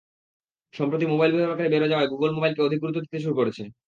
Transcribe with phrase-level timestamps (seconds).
[0.73, 3.63] সম্প্রতি মোবাইল ব্যবহারকারী বেড়ে যাওয়ায় গুগল মোবাইলকে অধিক গুরুত্ব দিতে শুরু করেছে।